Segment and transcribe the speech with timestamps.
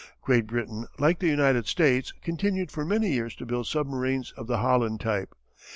[0.19, 4.57] Great Britain like the United States continued for many years to build submarines of the
[4.57, 5.35] Holland type.